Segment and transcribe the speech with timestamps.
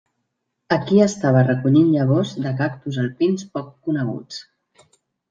[0.77, 4.41] Aquí estava recollint llavors de cactus alpins poc coneguts.